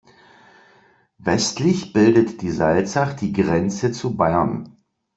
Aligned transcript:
Westlich 1.19 1.93
bildet 1.93 2.41
die 2.41 2.49
Salzach 2.49 3.13
die 3.13 3.31
Grenze 3.33 3.91
zu 3.91 4.17
Bayern. 4.17 4.77